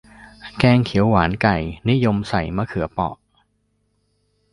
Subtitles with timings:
[0.59, 1.57] แกงเขียวหวานไก่
[1.89, 3.15] นิยมใส่มะเขือเปาะ